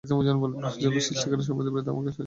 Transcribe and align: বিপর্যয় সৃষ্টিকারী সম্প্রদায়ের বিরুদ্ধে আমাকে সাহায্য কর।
বিপর্যয় 0.09 1.05
সৃষ্টিকারী 1.07 1.43
সম্প্রদায়ের 1.47 1.73
বিরুদ্ধে 1.73 1.91
আমাকে 1.93 2.01
সাহায্য 2.05 2.09
কর। 2.13 2.19